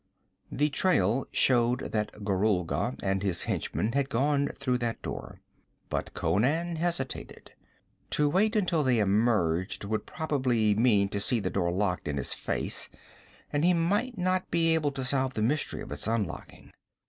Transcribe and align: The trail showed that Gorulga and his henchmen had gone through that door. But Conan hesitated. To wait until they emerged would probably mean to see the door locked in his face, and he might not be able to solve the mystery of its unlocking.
The 0.51 0.71
trail 0.71 1.27
showed 1.31 1.91
that 1.91 2.23
Gorulga 2.23 2.95
and 3.03 3.21
his 3.21 3.43
henchmen 3.43 3.91
had 3.91 4.09
gone 4.09 4.47
through 4.59 4.79
that 4.79 4.99
door. 5.03 5.41
But 5.89 6.15
Conan 6.15 6.77
hesitated. 6.77 7.51
To 8.09 8.27
wait 8.27 8.55
until 8.55 8.81
they 8.83 8.97
emerged 8.97 9.85
would 9.85 10.07
probably 10.07 10.73
mean 10.73 11.07
to 11.09 11.19
see 11.19 11.39
the 11.39 11.51
door 11.51 11.71
locked 11.71 12.07
in 12.07 12.17
his 12.17 12.33
face, 12.33 12.89
and 13.53 13.63
he 13.63 13.75
might 13.75 14.17
not 14.17 14.49
be 14.49 14.73
able 14.73 14.91
to 14.93 15.05
solve 15.05 15.35
the 15.35 15.43
mystery 15.43 15.81
of 15.83 15.91
its 15.91 16.07
unlocking. 16.07 16.71